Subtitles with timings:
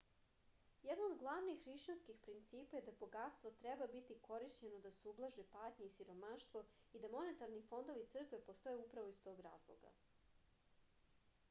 [0.83, 5.89] jedno od glavnih hrišćanskih principa je da bogatstvo treba biti korišćeno da se ublaže patnja
[5.91, 6.65] i siromaštvo
[6.99, 9.95] i da monetarni fondovi crkve postoje upravo iz tog razloga